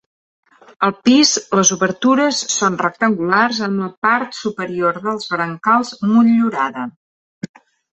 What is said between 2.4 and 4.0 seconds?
són rectangulars amb la